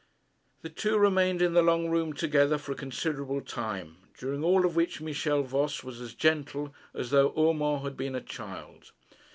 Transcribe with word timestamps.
They 0.63 0.69
two 0.69 0.97
remained 0.97 1.43
in 1.43 1.53
the 1.53 1.61
long 1.61 1.91
room 1.91 2.13
together 2.13 2.57
for 2.57 2.71
a 2.71 2.75
considerable 2.75 3.39
time, 3.39 3.97
during 4.17 4.43
all 4.43 4.65
of 4.65 4.75
which 4.75 4.99
Michel 4.99 5.43
Voss 5.43 5.83
was 5.83 6.01
as 6.01 6.15
gentle 6.15 6.73
as 6.95 7.11
though 7.11 7.31
Urmand 7.37 7.83
had 7.85 7.97
been 7.97 8.15
a 8.15 8.21
child. 8.21 8.93